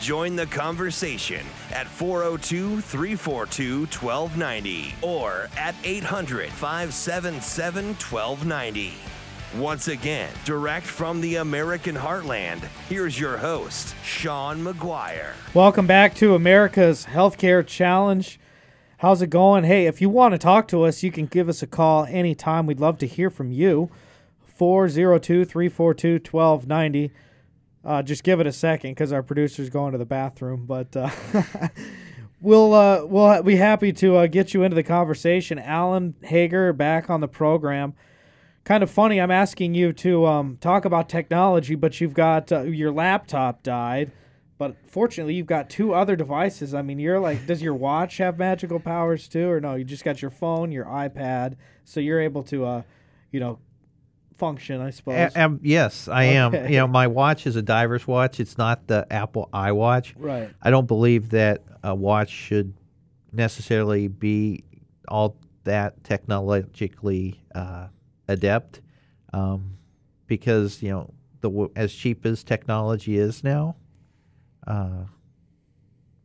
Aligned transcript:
Join 0.00 0.36
the 0.36 0.46
conversation 0.46 1.44
at 1.72 1.86
402 1.86 2.82
342 2.82 3.80
1290 3.80 4.94
or 5.00 5.48
at 5.56 5.74
800 5.84 6.50
577 6.50 7.86
1290. 7.86 8.92
Once 9.56 9.88
again, 9.88 10.30
direct 10.44 10.86
from 10.86 11.20
the 11.22 11.36
American 11.36 11.96
heartland, 11.96 12.60
here's 12.90 13.18
your 13.18 13.38
host, 13.38 13.94
Sean 14.04 14.62
McGuire. 14.62 15.32
Welcome 15.54 15.86
back 15.86 16.14
to 16.16 16.34
America's 16.34 17.06
Healthcare 17.06 17.66
Challenge. 17.66 18.38
How's 18.98 19.22
it 19.22 19.30
going? 19.30 19.64
Hey, 19.64 19.86
if 19.86 20.02
you 20.02 20.10
want 20.10 20.32
to 20.32 20.38
talk 20.38 20.68
to 20.68 20.82
us, 20.82 21.02
you 21.02 21.10
can 21.10 21.24
give 21.26 21.48
us 21.48 21.62
a 21.62 21.66
call 21.66 22.04
anytime. 22.04 22.66
We'd 22.66 22.80
love 22.80 22.98
to 22.98 23.06
hear 23.06 23.30
from 23.30 23.50
you. 23.50 23.90
402 24.44 25.44
342 25.46 26.14
1290. 26.30 27.12
Uh, 27.86 28.02
just 28.02 28.24
give 28.24 28.40
it 28.40 28.48
a 28.48 28.52
second 28.52 28.90
because 28.90 29.12
our 29.12 29.22
producer's 29.22 29.70
going 29.70 29.92
to 29.92 29.98
the 29.98 30.04
bathroom. 30.04 30.66
But 30.66 30.96
uh, 30.96 31.08
we'll 32.40 32.74
uh, 32.74 33.04
we'll 33.06 33.42
be 33.44 33.54
happy 33.54 33.92
to 33.94 34.16
uh, 34.16 34.26
get 34.26 34.52
you 34.52 34.64
into 34.64 34.74
the 34.74 34.82
conversation. 34.82 35.60
Alan 35.60 36.16
Hager 36.22 36.72
back 36.72 37.08
on 37.08 37.20
the 37.20 37.28
program. 37.28 37.94
Kind 38.64 38.82
of 38.82 38.90
funny. 38.90 39.20
I'm 39.20 39.30
asking 39.30 39.74
you 39.74 39.92
to 39.92 40.26
um, 40.26 40.58
talk 40.60 40.84
about 40.84 41.08
technology, 41.08 41.76
but 41.76 42.00
you've 42.00 42.14
got 42.14 42.50
uh, 42.50 42.62
your 42.62 42.90
laptop 42.90 43.62
died. 43.62 44.10
But 44.58 44.74
fortunately, 44.88 45.34
you've 45.34 45.46
got 45.46 45.70
two 45.70 45.94
other 45.94 46.16
devices. 46.16 46.74
I 46.74 46.82
mean, 46.82 46.98
you're 46.98 47.20
like, 47.20 47.46
does 47.46 47.62
your 47.62 47.74
watch 47.74 48.16
have 48.16 48.36
magical 48.36 48.80
powers 48.80 49.28
too, 49.28 49.48
or 49.48 49.60
no? 49.60 49.76
You 49.76 49.84
just 49.84 50.02
got 50.02 50.20
your 50.20 50.32
phone, 50.32 50.72
your 50.72 50.86
iPad, 50.86 51.54
so 51.84 52.00
you're 52.00 52.20
able 52.20 52.42
to, 52.44 52.64
uh, 52.64 52.82
you 53.30 53.38
know, 53.38 53.58
function, 54.36 54.80
I 54.80 54.90
suppose. 54.90 55.34
A- 55.34 55.38
am- 55.38 55.60
yes, 55.62 56.08
I 56.08 56.24
am. 56.24 56.54
You 56.54 56.78
know, 56.78 56.86
my 56.86 57.06
watch 57.06 57.46
is 57.46 57.56
a 57.56 57.62
diver's 57.62 58.06
watch. 58.06 58.40
It's 58.40 58.58
not 58.58 58.86
the 58.86 59.06
Apple 59.10 59.48
iWatch. 59.52 60.14
Right. 60.16 60.50
I 60.62 60.70
don't 60.70 60.86
believe 60.86 61.30
that 61.30 61.62
a 61.82 61.94
watch 61.94 62.30
should 62.30 62.74
necessarily 63.32 64.08
be 64.08 64.64
all 65.08 65.36
that 65.64 66.02
technologically 66.04 67.40
uh, 67.54 67.88
adept, 68.28 68.80
um, 69.32 69.76
because 70.26 70.82
you 70.82 70.90
know 70.90 71.12
the 71.40 71.68
as 71.76 71.92
cheap 71.92 72.24
as 72.26 72.44
technology 72.44 73.16
is 73.18 73.42
now, 73.42 73.76
uh, 74.66 75.04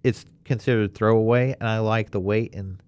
it's 0.03 0.25
considered 0.45 0.93
throwaway, 0.93 1.55
and 1.59 1.67
I 1.67 1.79
like 1.79 2.11
the 2.11 2.19
weight 2.19 2.55
and 2.55 2.81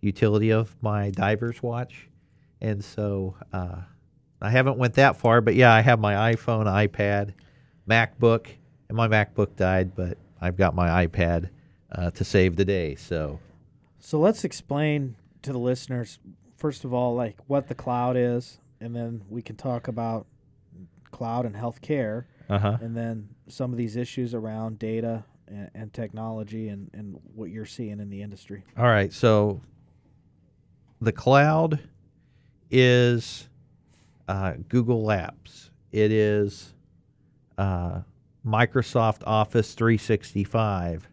utility 0.00 0.50
of 0.50 0.76
my 0.82 1.10
diver's 1.10 1.62
watch, 1.62 2.08
and 2.60 2.82
so. 2.84 3.36
Uh, 3.52 3.76
I 4.42 4.50
haven't 4.50 4.76
went 4.76 4.94
that 4.94 5.16
far, 5.16 5.40
but 5.40 5.54
yeah, 5.54 5.72
I 5.72 5.80
have 5.80 6.00
my 6.00 6.34
iPhone, 6.34 6.66
iPad, 6.66 7.32
MacBook, 7.88 8.48
and 8.88 8.96
my 8.96 9.08
MacBook 9.08 9.56
died, 9.56 9.94
but 9.94 10.18
I've 10.40 10.56
got 10.56 10.74
my 10.74 11.06
iPad 11.06 11.48
uh, 11.92 12.10
to 12.10 12.24
save 12.24 12.56
the 12.56 12.64
day. 12.64 12.94
So 12.96 13.38
So 14.00 14.18
let's 14.18 14.44
explain 14.44 15.16
to 15.42 15.52
the 15.52 15.58
listeners, 15.58 16.18
first 16.56 16.84
of 16.84 16.92
all, 16.92 17.14
like 17.14 17.36
what 17.46 17.68
the 17.68 17.74
cloud 17.74 18.16
is, 18.16 18.58
and 18.80 18.94
then 18.96 19.22
we 19.28 19.42
can 19.42 19.56
talk 19.56 19.88
about 19.88 20.26
cloud 21.12 21.46
and 21.46 21.54
healthcare, 21.54 22.24
Uh-huh. 22.48 22.78
and 22.80 22.96
then 22.96 23.28
some 23.48 23.70
of 23.72 23.78
these 23.78 23.96
issues 23.96 24.34
around 24.34 24.78
data 24.78 25.24
and, 25.46 25.70
and 25.74 25.92
technology 25.92 26.68
and, 26.68 26.90
and 26.94 27.18
what 27.34 27.50
you're 27.50 27.66
seeing 27.66 28.00
in 28.00 28.10
the 28.10 28.22
industry. 28.22 28.64
All 28.76 28.86
right, 28.86 29.12
so 29.12 29.60
the 31.00 31.12
cloud 31.12 31.80
is 32.70 33.48
uh, 34.28 34.54
Google 34.68 35.04
Apps. 35.06 35.70
It 35.90 36.12
is 36.12 36.74
uh, 37.58 38.00
Microsoft 38.46 39.22
Office 39.26 39.74
365. 39.74 41.08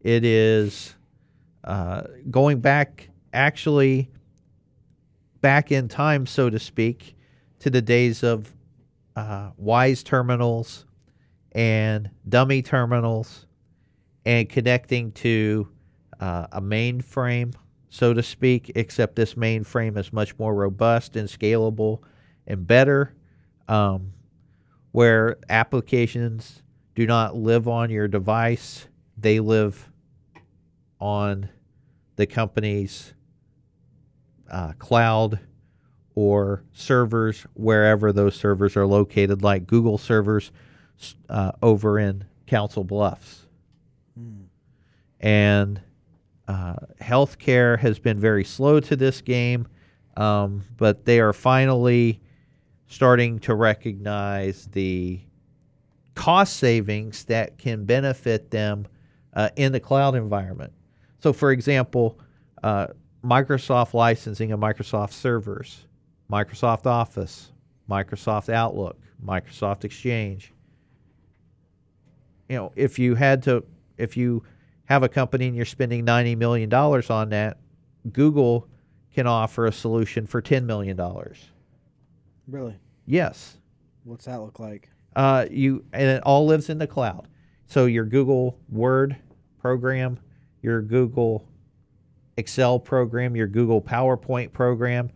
It 0.00 0.24
is 0.24 0.94
uh, 1.64 2.02
going 2.30 2.60
back, 2.60 3.10
actually, 3.32 4.10
back 5.40 5.72
in 5.72 5.88
time, 5.88 6.26
so 6.26 6.48
to 6.50 6.58
speak, 6.58 7.16
to 7.60 7.70
the 7.70 7.82
days 7.82 8.22
of 8.22 8.54
uh, 9.16 9.50
Wyse 9.60 10.04
terminals 10.04 10.84
and 11.52 12.10
dummy 12.28 12.62
terminals 12.62 13.46
and 14.24 14.48
connecting 14.48 15.12
to 15.12 15.68
uh, 16.20 16.46
a 16.52 16.60
mainframe, 16.60 17.54
so 17.88 18.12
to 18.12 18.22
speak, 18.22 18.72
except 18.74 19.16
this 19.16 19.34
mainframe 19.34 19.96
is 19.96 20.12
much 20.12 20.38
more 20.38 20.54
robust 20.54 21.16
and 21.16 21.28
scalable 21.28 22.00
and 22.46 22.66
better, 22.66 23.14
um, 23.68 24.12
where 24.92 25.36
applications 25.48 26.62
do 26.94 27.06
not 27.06 27.36
live 27.36 27.68
on 27.68 27.90
your 27.90 28.08
device, 28.08 28.88
they 29.18 29.40
live 29.40 29.90
on 31.00 31.48
the 32.16 32.26
company's 32.26 33.12
uh, 34.50 34.72
cloud 34.78 35.40
or 36.14 36.62
servers, 36.72 37.46
wherever 37.54 38.12
those 38.12 38.34
servers 38.34 38.76
are 38.76 38.86
located, 38.86 39.42
like 39.42 39.66
Google 39.66 39.98
servers 39.98 40.50
uh, 41.28 41.52
over 41.62 41.98
in 41.98 42.24
Council 42.46 42.84
Bluffs. 42.84 43.46
And 45.20 45.80
uh, 46.48 46.76
healthcare 47.02 47.78
has 47.78 47.98
been 47.98 48.18
very 48.18 48.44
slow 48.44 48.80
to 48.80 48.96
this 48.96 49.20
game, 49.20 49.68
um, 50.16 50.62
but 50.78 51.04
they 51.04 51.20
are 51.20 51.34
finally 51.34 52.20
starting 52.88 53.38
to 53.40 53.54
recognize 53.54 54.66
the 54.72 55.20
cost 56.14 56.56
savings 56.56 57.24
that 57.24 57.58
can 57.58 57.84
benefit 57.84 58.50
them 58.50 58.86
uh, 59.34 59.50
in 59.56 59.72
the 59.72 59.80
cloud 59.80 60.14
environment. 60.14 60.72
So, 61.20 61.32
for 61.32 61.52
example, 61.52 62.18
uh, 62.62 62.88
Microsoft 63.24 63.94
licensing 63.94 64.52
of 64.52 64.60
Microsoft 64.60 65.12
servers, 65.12 65.86
Microsoft 66.30 66.86
Office, 66.86 67.52
Microsoft 67.88 68.48
Outlook, 68.48 68.98
Microsoft 69.24 69.84
Exchange. 69.84 70.52
You 72.48 72.56
know, 72.56 72.72
if 72.76 72.98
you 72.98 73.14
had 73.14 73.42
to, 73.44 73.64
if 73.98 74.16
you 74.16 74.42
have 74.84 75.02
a 75.02 75.08
company 75.08 75.48
and 75.48 75.56
you're 75.56 75.64
spending 75.64 76.06
$90 76.06 76.36
million 76.36 76.72
on 76.72 77.28
that, 77.30 77.58
Google 78.12 78.68
can 79.12 79.26
offer 79.26 79.66
a 79.66 79.72
solution 79.72 80.26
for 80.26 80.40
$10 80.40 80.64
million. 80.64 80.98
Really? 82.46 82.76
Yes. 83.06 83.56
What's 84.04 84.26
that 84.26 84.40
look 84.40 84.58
like? 84.58 84.90
Uh, 85.14 85.46
you 85.50 85.84
and 85.92 86.08
it 86.08 86.22
all 86.24 86.46
lives 86.46 86.68
in 86.68 86.78
the 86.78 86.86
cloud. 86.86 87.28
So 87.66 87.86
your 87.86 88.04
Google 88.04 88.58
Word 88.68 89.16
program, 89.58 90.18
your 90.62 90.82
Google 90.82 91.48
Excel 92.36 92.78
program, 92.78 93.34
your 93.34 93.46
Google 93.46 93.80
PowerPoint 93.80 94.52
program, 94.52 95.10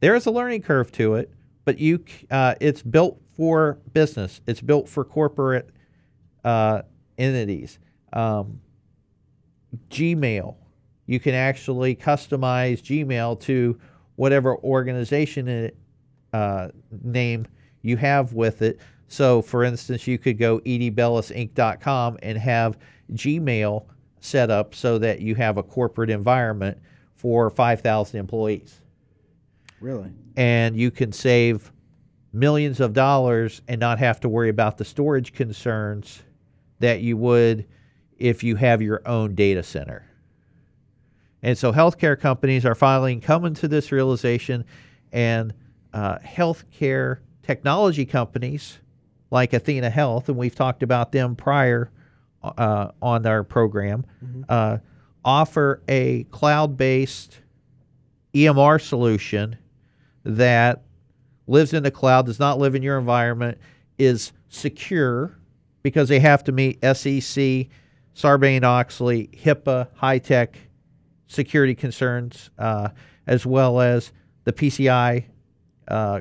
there 0.00 0.14
is 0.14 0.26
a 0.26 0.30
learning 0.30 0.62
curve 0.62 0.92
to 0.92 1.14
it, 1.14 1.32
but 1.64 1.78
you 1.78 2.04
uh, 2.30 2.54
it's 2.60 2.82
built 2.82 3.20
for 3.36 3.78
business. 3.92 4.40
It's 4.46 4.60
built 4.60 4.88
for 4.88 5.04
corporate 5.04 5.70
uh, 6.44 6.82
entities. 7.16 7.78
Um, 8.12 8.60
Gmail, 9.90 10.56
you 11.06 11.20
can 11.20 11.34
actually 11.34 11.96
customize 11.96 12.82
Gmail 12.82 13.40
to 13.42 13.78
whatever 14.16 14.56
organization 14.58 15.48
it, 15.48 15.76
uh, 16.34 16.68
name 17.04 17.46
you 17.82 17.96
have 17.96 18.32
with 18.32 18.60
it. 18.60 18.80
So, 19.06 19.40
for 19.40 19.62
instance, 19.62 20.06
you 20.08 20.18
could 20.18 20.36
go 20.36 20.58
edbellisinc.com 20.60 22.18
and 22.22 22.38
have 22.38 22.76
Gmail 23.12 23.84
set 24.20 24.50
up 24.50 24.74
so 24.74 24.98
that 24.98 25.20
you 25.20 25.36
have 25.36 25.58
a 25.58 25.62
corporate 25.62 26.10
environment 26.10 26.78
for 27.14 27.50
5,000 27.50 28.18
employees. 28.18 28.80
Really? 29.80 30.10
And 30.36 30.76
you 30.76 30.90
can 30.90 31.12
save 31.12 31.70
millions 32.32 32.80
of 32.80 32.94
dollars 32.94 33.62
and 33.68 33.78
not 33.78 34.00
have 34.00 34.18
to 34.20 34.28
worry 34.28 34.48
about 34.48 34.76
the 34.78 34.84
storage 34.84 35.32
concerns 35.34 36.24
that 36.80 37.00
you 37.00 37.16
would 37.16 37.64
if 38.18 38.42
you 38.42 38.56
have 38.56 38.82
your 38.82 39.06
own 39.06 39.36
data 39.36 39.62
center. 39.62 40.04
And 41.42 41.56
so 41.56 41.72
healthcare 41.72 42.18
companies 42.18 42.64
are 42.64 42.74
finally 42.74 43.20
coming 43.20 43.54
to 43.54 43.68
this 43.68 43.92
realization, 43.92 44.64
and 45.12 45.52
uh, 45.94 46.18
healthcare 46.18 47.18
technology 47.42 48.04
companies 48.04 48.78
like 49.30 49.52
Athena 49.52 49.88
Health, 49.88 50.28
and 50.28 50.36
we've 50.36 50.54
talked 50.54 50.82
about 50.82 51.12
them 51.12 51.36
prior 51.36 51.90
uh, 52.42 52.88
on 53.00 53.24
our 53.26 53.42
program, 53.42 54.04
uh, 54.48 54.78
offer 55.24 55.82
a 55.88 56.24
cloud 56.24 56.76
based 56.76 57.40
EMR 58.34 58.80
solution 58.80 59.56
that 60.24 60.82
lives 61.46 61.72
in 61.72 61.82
the 61.82 61.90
cloud, 61.90 62.26
does 62.26 62.40
not 62.40 62.58
live 62.58 62.74
in 62.74 62.82
your 62.82 62.98
environment, 62.98 63.58
is 63.96 64.32
secure 64.48 65.38
because 65.82 66.08
they 66.08 66.20
have 66.20 66.42
to 66.44 66.52
meet 66.52 66.80
SEC, 66.82 67.68
Sarbanes 68.14 68.64
Oxley, 68.64 69.28
HIPAA, 69.32 69.88
HITECH 69.94 70.56
security 71.26 71.74
concerns, 71.74 72.50
uh, 72.58 72.88
as 73.26 73.46
well 73.46 73.80
as 73.80 74.12
the 74.44 74.52
PCI 74.52 75.24
uh, 75.88 76.20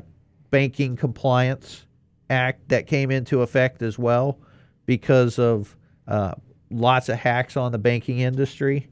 Banking 0.51 0.95
Compliance 0.95 1.85
Act 2.29 2.69
that 2.69 2.87
came 2.87 3.11
into 3.11 3.41
effect 3.41 3.81
as 3.81 3.99
well 3.99 4.39
because 4.85 5.39
of 5.39 5.75
uh, 6.07 6.33
lots 6.69 7.09
of 7.09 7.17
hacks 7.17 7.57
on 7.57 7.71
the 7.71 7.77
banking 7.77 8.19
industry. 8.19 8.89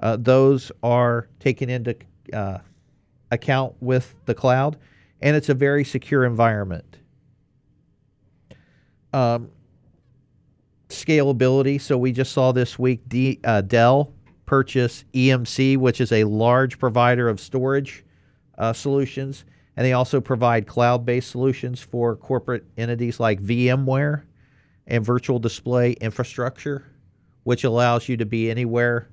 Uh, 0.00 0.16
those 0.16 0.70
are 0.82 1.28
taken 1.40 1.70
into 1.70 1.96
uh, 2.32 2.58
account 3.30 3.74
with 3.80 4.14
the 4.26 4.34
cloud, 4.34 4.76
and 5.20 5.36
it's 5.36 5.48
a 5.48 5.54
very 5.54 5.84
secure 5.84 6.24
environment. 6.24 6.98
Um, 9.12 9.50
scalability. 10.88 11.80
So 11.80 11.96
we 11.98 12.12
just 12.12 12.32
saw 12.32 12.52
this 12.52 12.78
week 12.78 13.08
D, 13.08 13.40
uh, 13.44 13.60
Dell 13.62 14.12
purchase 14.46 15.04
EMC, 15.14 15.76
which 15.76 16.00
is 16.00 16.12
a 16.12 16.24
large 16.24 16.78
provider 16.78 17.28
of 17.28 17.40
storage 17.40 18.04
uh, 18.58 18.72
solutions, 18.72 19.44
and 19.76 19.84
they 19.84 19.92
also 19.92 20.20
provide 20.20 20.66
cloud-based 20.66 21.30
solutions 21.30 21.80
for 21.80 22.16
corporate 22.16 22.64
entities 22.76 23.18
like 23.18 23.42
VMware 23.42 24.22
and 24.86 25.04
virtual 25.04 25.38
display 25.38 25.92
infrastructure, 25.92 26.84
which 27.42 27.64
allows 27.64 28.08
you 28.08 28.16
to 28.16 28.26
be 28.26 28.50
anywhere 28.50 29.08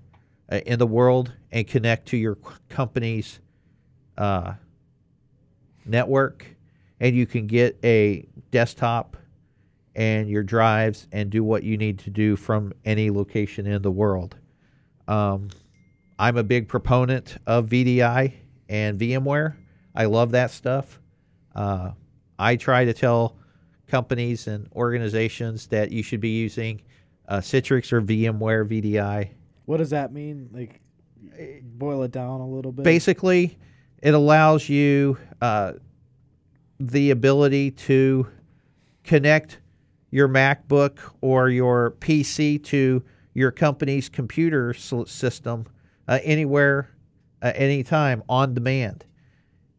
uh, 0.51 0.57
in 0.65 0.77
the 0.77 0.87
world 0.87 1.33
and 1.51 1.67
connect 1.67 2.07
to 2.09 2.17
your 2.17 2.37
company's 2.69 3.39
uh, 4.17 4.53
network, 5.85 6.45
and 6.99 7.15
you 7.15 7.25
can 7.25 7.47
get 7.47 7.77
a 7.83 8.27
desktop 8.51 9.17
and 9.95 10.29
your 10.29 10.43
drives 10.43 11.07
and 11.11 11.29
do 11.29 11.43
what 11.43 11.63
you 11.63 11.77
need 11.77 11.99
to 11.99 12.09
do 12.09 12.35
from 12.35 12.71
any 12.85 13.09
location 13.09 13.65
in 13.65 13.81
the 13.81 13.91
world. 13.91 14.35
Um, 15.07 15.49
I'm 16.19 16.37
a 16.37 16.43
big 16.43 16.67
proponent 16.67 17.37
of 17.47 17.67
VDI 17.67 18.33
and 18.69 18.99
VMware. 18.99 19.55
I 19.95 20.05
love 20.05 20.31
that 20.31 20.51
stuff. 20.51 20.99
Uh, 21.55 21.91
I 22.39 22.55
try 22.55 22.85
to 22.85 22.93
tell 22.93 23.35
companies 23.87 24.47
and 24.47 24.67
organizations 24.73 25.67
that 25.67 25.91
you 25.91 26.01
should 26.01 26.21
be 26.21 26.29
using 26.29 26.81
uh, 27.27 27.37
Citrix 27.37 27.91
or 27.91 28.01
VMware 28.01 28.67
VDI. 28.67 29.29
What 29.65 29.77
does 29.77 29.89
that 29.91 30.11
mean? 30.13 30.49
Like, 30.51 30.81
boil 31.63 32.03
it 32.03 32.11
down 32.11 32.41
a 32.41 32.47
little 32.47 32.71
bit. 32.71 32.83
Basically, 32.83 33.57
it 34.01 34.13
allows 34.13 34.69
you 34.69 35.17
uh, 35.41 35.73
the 36.79 37.11
ability 37.11 37.71
to 37.71 38.27
connect 39.03 39.59
your 40.09 40.27
MacBook 40.27 40.99
or 41.21 41.49
your 41.49 41.91
PC 41.99 42.63
to 42.65 43.03
your 43.33 43.51
company's 43.51 44.09
computer 44.09 44.73
system 44.73 45.65
uh, 46.07 46.19
anywhere, 46.23 46.89
uh, 47.41 47.51
anytime, 47.55 48.23
on 48.27 48.53
demand. 48.53 49.05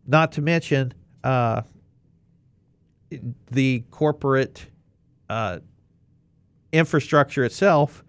Not 0.07 0.33
to 0.33 0.43
mention 0.43 0.95
uh, 1.23 1.63
the 3.51 3.85
corporate 3.91 4.67
uh, 5.29 5.61
infrastructure 6.73 7.45
itself. 7.45 8.05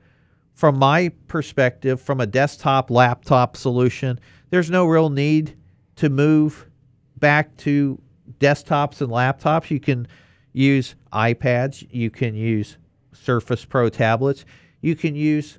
From 0.54 0.78
my 0.78 1.12
perspective, 1.28 2.00
from 2.00 2.20
a 2.20 2.28
desktop 2.28 2.92
laptop 2.92 3.58
solution, 3.58 4.20
there's 4.52 4.70
no 4.70 4.86
real 4.86 5.10
need 5.10 5.58
to 5.96 6.10
move 6.10 6.70
back 7.18 7.56
to 7.58 8.00
desktops 8.40 9.02
and 9.02 9.10
laptops. 9.10 9.72
You 9.72 9.80
can 9.80 10.08
use 10.54 10.96
iPads, 11.12 11.88
you 11.90 12.12
can 12.12 12.36
use 12.36 12.78
Surface 13.14 13.66
Pro 13.66 13.90
tablets, 13.90 14.46
you 14.82 14.96
can 14.96 15.16
use 15.16 15.58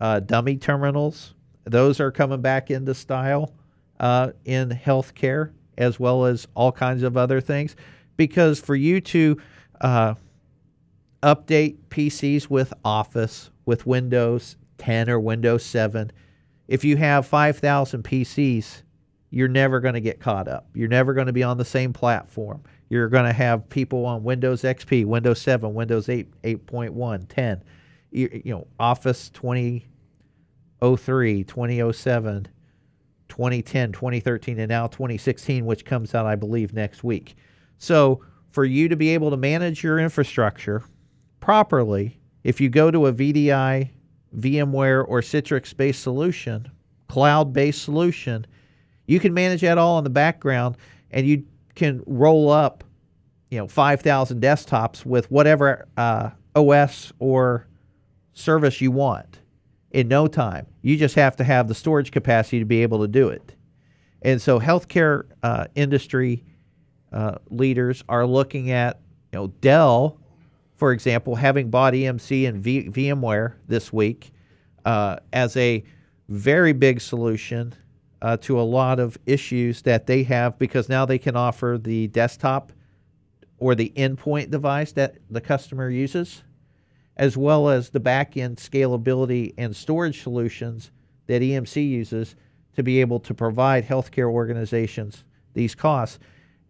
uh, 0.00 0.20
dummy 0.20 0.56
terminals. 0.56 1.34
Those 1.64 2.00
are 2.00 2.10
coming 2.10 2.40
back 2.40 2.70
into 2.70 2.94
style 2.94 3.54
uh, 4.00 4.32
in 4.44 4.70
healthcare 4.70 5.52
as 5.78 5.98
well 5.98 6.24
as 6.24 6.46
all 6.54 6.72
kinds 6.72 7.02
of 7.02 7.16
other 7.16 7.40
things. 7.40 7.76
Because 8.16 8.60
for 8.60 8.76
you 8.76 9.00
to 9.00 9.40
uh, 9.80 10.14
update 11.22 11.76
PCs 11.88 12.50
with 12.50 12.72
Office, 12.84 13.50
with 13.64 13.86
Windows 13.86 14.56
10 14.78 15.08
or 15.08 15.20
Windows 15.20 15.64
7, 15.64 16.12
if 16.68 16.84
you 16.84 16.96
have 16.96 17.26
5,000 17.26 18.02
PCs, 18.02 18.82
you're 19.30 19.48
never 19.48 19.80
going 19.80 19.94
to 19.94 20.00
get 20.00 20.20
caught 20.20 20.46
up. 20.46 20.68
You're 20.74 20.88
never 20.88 21.14
going 21.14 21.26
to 21.26 21.32
be 21.32 21.42
on 21.42 21.56
the 21.56 21.64
same 21.64 21.92
platform. 21.92 22.62
You're 22.90 23.08
going 23.08 23.24
to 23.24 23.32
have 23.32 23.68
people 23.70 24.04
on 24.04 24.22
Windows 24.22 24.62
XP, 24.62 25.06
Windows 25.06 25.40
7, 25.40 25.72
Windows 25.72 26.10
8, 26.10 26.42
8.1, 26.42 27.28
10, 27.28 27.64
you, 28.10 28.42
you 28.44 28.52
know, 28.52 28.66
Office 28.78 29.30
2003, 29.30 31.44
2007, 31.44 32.48
2010, 33.32 33.92
2013, 33.92 34.58
and 34.58 34.68
now 34.68 34.86
2016, 34.86 35.64
which 35.64 35.86
comes 35.86 36.14
out, 36.14 36.26
I 36.26 36.36
believe, 36.36 36.74
next 36.74 37.02
week. 37.02 37.34
So, 37.78 38.20
for 38.50 38.66
you 38.66 38.88
to 38.88 38.96
be 38.96 39.08
able 39.08 39.30
to 39.30 39.38
manage 39.38 39.82
your 39.82 39.98
infrastructure 39.98 40.82
properly, 41.40 42.20
if 42.44 42.60
you 42.60 42.68
go 42.68 42.90
to 42.90 43.06
a 43.06 43.12
VDI, 43.12 43.88
VMware, 44.36 45.06
or 45.08 45.22
Citrix 45.22 45.74
based 45.74 46.02
solution, 46.02 46.70
cloud 47.08 47.54
based 47.54 47.80
solution, 47.80 48.46
you 49.06 49.18
can 49.18 49.32
manage 49.32 49.62
that 49.62 49.78
all 49.78 49.96
in 49.96 50.04
the 50.04 50.10
background 50.10 50.76
and 51.10 51.26
you 51.26 51.46
can 51.74 52.02
roll 52.06 52.50
up 52.50 52.84
you 53.50 53.58
know 53.58 53.66
5000 53.66 54.42
desktops 54.42 55.06
with 55.06 55.30
whatever 55.30 55.86
uh, 55.96 56.30
os 56.54 57.12
or 57.18 57.66
service 58.34 58.82
you 58.82 58.90
want 58.90 59.41
in 59.92 60.08
no 60.08 60.26
time. 60.26 60.66
You 60.82 60.96
just 60.96 61.14
have 61.14 61.36
to 61.36 61.44
have 61.44 61.68
the 61.68 61.74
storage 61.74 62.10
capacity 62.10 62.58
to 62.58 62.64
be 62.64 62.82
able 62.82 63.00
to 63.00 63.08
do 63.08 63.28
it. 63.28 63.54
And 64.22 64.40
so 64.40 64.58
healthcare 64.60 65.24
uh, 65.42 65.66
industry 65.74 66.44
uh, 67.12 67.36
leaders 67.50 68.02
are 68.08 68.26
looking 68.26 68.70
at 68.70 69.00
you 69.32 69.38
know 69.38 69.46
dell 69.60 70.18
for 70.76 70.92
example 70.92 71.34
having 71.34 71.68
bought 71.68 71.92
emc 71.92 72.48
and 72.48 72.62
v- 72.62 72.88
vmware 72.88 73.54
this 73.68 73.92
week 73.92 74.32
uh, 74.86 75.16
as 75.32 75.54
a 75.58 75.84
very 76.28 76.72
big 76.72 77.00
solution 77.02 77.74
uh, 78.22 78.36
to 78.38 78.58
a 78.58 78.62
lot 78.62 78.98
of 78.98 79.18
issues 79.26 79.82
that 79.82 80.06
they 80.06 80.22
have 80.22 80.58
because 80.58 80.88
now 80.88 81.04
they 81.04 81.18
can 81.18 81.36
offer 81.36 81.78
the 81.80 82.06
desktop 82.08 82.72
or 83.58 83.74
the 83.74 83.92
endpoint 83.96 84.50
device 84.50 84.92
that 84.92 85.16
the 85.30 85.40
customer 85.40 85.88
uses, 85.88 86.42
as 87.22 87.36
well 87.36 87.68
as 87.68 87.90
the 87.90 88.00
back 88.00 88.36
end 88.36 88.56
scalability 88.56 89.54
and 89.56 89.76
storage 89.76 90.24
solutions 90.24 90.90
that 91.28 91.40
EMC 91.40 91.88
uses 91.88 92.34
to 92.74 92.82
be 92.82 93.00
able 93.00 93.20
to 93.20 93.32
provide 93.32 93.86
healthcare 93.86 94.28
organizations 94.28 95.22
these 95.54 95.72
costs. 95.72 96.18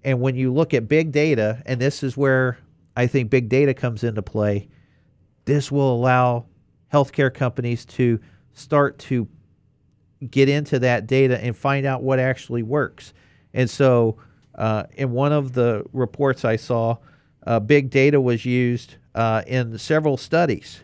And 0.05 0.21
when 0.21 0.37
you 0.37 0.53
look 0.53 0.75
at 0.75 0.89
big 0.89 1.11
data, 1.11 1.63
and 1.65 1.81
this 1.81 2.03
is 2.03 2.19
where 2.19 2.59
I 2.95 3.07
think 3.07 3.31
big 3.31 3.49
data 3.49 3.73
comes 3.73 4.05
into 4.05 4.21
play, 4.21 4.69
this 5.47 5.73
will 5.73 5.95
allow 5.95 6.45
healthcare 6.93 7.33
companies 7.33 7.87
to 7.87 8.21
start 8.53 8.99
to 8.99 9.27
get 10.31 10.51
into 10.51 10.79
that 10.81 11.07
data 11.07 11.43
and 11.43 11.57
find 11.57 11.87
out 11.87 12.03
what 12.03 12.19
actually 12.19 12.63
works. 12.63 13.15
And 13.55 13.71
so, 13.71 14.19
uh, 14.55 14.85
in 14.93 15.13
one 15.13 15.33
of 15.33 15.55
the 15.55 15.87
reports 15.95 16.45
I 16.45 16.57
saw, 16.57 16.99
uh, 17.47 17.59
big 17.59 17.89
data 17.89 18.21
was 18.21 18.45
used 18.45 18.97
uh, 19.15 19.43
in 19.47 19.79
several 19.79 20.17
studies. 20.17 20.83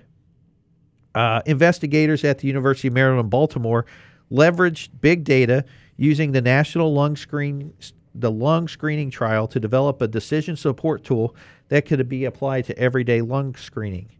Uh, 1.14 1.42
investigators 1.46 2.24
at 2.24 2.38
the 2.38 2.46
University 2.46 2.88
of 2.88 2.94
Maryland, 2.94 3.30
Baltimore, 3.30 3.86
leveraged 4.30 4.90
big 5.00 5.24
data 5.24 5.64
using 5.96 6.32
the 6.32 6.42
National 6.42 6.92
Lung 6.92 7.16
Screen 7.16 7.72
the 8.14 8.30
lung 8.30 8.66
screening 8.66 9.10
trial 9.10 9.46
to 9.46 9.60
develop 9.60 10.02
a 10.02 10.08
decision 10.08 10.56
support 10.56 11.04
tool 11.04 11.34
that 11.68 11.86
could 11.86 12.08
be 12.08 12.24
applied 12.24 12.64
to 12.64 12.76
everyday 12.78 13.20
lung 13.20 13.54
screening. 13.54 14.10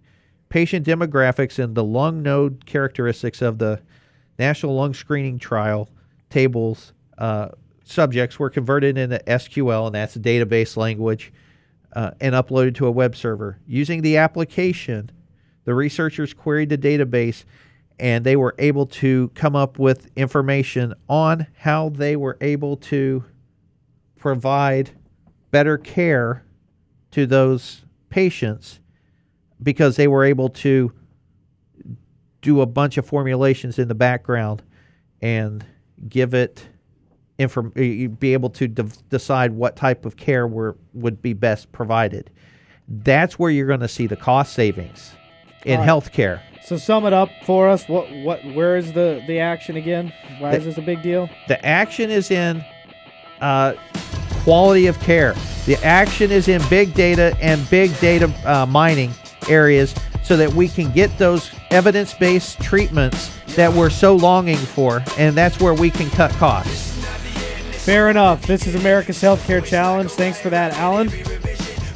Patient 0.49 0.87
demographics 0.87 1.63
and 1.63 1.75
the 1.75 1.85
lung 1.85 2.23
node 2.23 2.65
characteristics 2.65 3.43
of 3.43 3.59
the 3.59 3.81
National 4.39 4.77
Lung 4.77 4.95
Screening 4.95 5.39
Trial 5.39 5.89
tables 6.31 6.93
uh, 7.19 7.49
subjects 7.85 8.39
were 8.39 8.51
converted 8.51 8.97
into 8.97 9.19
SQL, 9.27 9.87
and 9.87 9.95
that's 9.95 10.17
a 10.17 10.21
database 10.21 10.77
language, 10.77 11.33
uh, 11.93 12.13
and 12.21 12.35
uploaded 12.35 12.75
to 12.77 12.87
a 12.87 12.91
web 12.91 13.17
server. 13.17 13.59
Using 13.67 14.03
the 14.03 14.17
application, 14.17 15.11
the 15.65 15.75
researchers 15.75 16.35
queried 16.35 16.69
the 16.69 16.79
database 16.79 17.45
and 17.99 18.25
they 18.25 18.37
were 18.37 18.55
able 18.59 18.87
to 18.87 19.31
come 19.35 19.57
up 19.57 19.79
with 19.79 20.09
information 20.17 20.95
on 21.09 21.47
how 21.59 21.89
they 21.89 22.17
were 22.17 22.39
able 22.41 22.77
to 22.77 23.25
provide 24.17 24.91
better 25.51 25.79
care 25.79 26.45
to 27.11 27.27
those 27.27 27.85
patients 28.11 28.81
because 29.63 29.97
they 29.97 30.07
were 30.07 30.25
able 30.25 30.49
to 30.49 30.93
do 32.41 32.61
a 32.61 32.67
bunch 32.67 32.97
of 32.97 33.07
formulations 33.07 33.79
in 33.79 33.89
the 33.89 33.95
background 33.95 34.63
and 35.21 35.65
give 36.09 36.35
it 36.35 36.69
inform 37.39 37.71
be 37.71 38.33
able 38.33 38.51
to 38.51 38.69
de- 38.69 38.85
decide 39.11 39.53
what 39.53 39.77
type 39.77 40.05
of 40.05 40.17
care 40.17 40.47
were, 40.47 40.77
would 40.93 41.23
be 41.23 41.33
best 41.33 41.71
provided. 41.73 42.31
That's 42.89 43.39
where 43.39 43.51
you're 43.51 43.67
going 43.67 43.81
to 43.81 43.89
see 43.89 44.07
the 44.07 44.17
cost 44.17 44.53
savings 44.53 45.15
in 45.65 45.79
right. 45.79 45.89
healthcare. 45.89 46.41
So 46.65 46.77
sum 46.77 47.07
it 47.07 47.13
up 47.13 47.31
for 47.45 47.69
us. 47.69 47.89
What 47.89 48.11
what 48.13 48.45
where 48.55 48.77
is 48.77 48.93
the 48.93 49.23
the 49.27 49.39
action 49.39 49.77
again? 49.77 50.13
Why 50.39 50.55
is 50.55 50.65
this 50.65 50.77
a 50.77 50.83
big 50.83 51.03
deal? 51.03 51.31
The 51.47 51.65
action 51.65 52.11
is 52.11 52.31
in 52.31 52.63
uh, 53.41 53.75
quality 54.43 54.87
of 54.87 54.99
care. 55.01 55.35
The 55.67 55.77
action 55.83 56.31
is 56.31 56.49
in 56.49 56.61
big 56.69 56.93
data 56.95 57.37
and 57.41 57.69
big 57.71 57.99
data 58.01 58.33
uh, 58.45 58.67
mining 58.67 59.13
areas 59.49 59.95
so 60.23 60.37
that 60.37 60.53
we 60.53 60.69
can 60.69 60.93
get 60.93 61.17
those 61.17 61.51
evidence 61.71 62.13
based 62.15 62.61
treatments 62.61 63.35
that 63.55 63.73
we're 63.73 63.91
so 63.91 64.15
longing 64.15 64.57
for. 64.57 65.03
And 65.17 65.37
that's 65.37 65.61
where 65.61 65.75
we 65.75 65.91
can 65.91 66.11
cut 66.11 66.31
costs. 66.33 66.88
Fair 67.89 68.11
enough. 68.11 68.47
This 68.47 68.67
is 68.67 68.75
America's 68.75 69.17
Healthcare 69.17 69.65
Challenge. 69.65 70.11
Thanks 70.11 70.39
for 70.39 70.51
that, 70.51 70.75
Alan. 70.75 71.09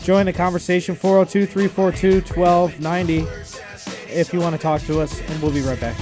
Join 0.03 0.25
the 0.25 0.33
conversation 0.33 0.95
402 0.95 1.45
342 1.45 2.35
1290 2.35 3.27
if 4.11 4.33
you 4.33 4.41
want 4.41 4.57
to 4.57 4.59
talk 4.59 4.81
to 4.85 5.03
us, 5.03 5.21
and 5.21 5.43
we'll 5.43 5.53
be 5.53 5.61
right 5.61 5.79
back. 5.79 5.95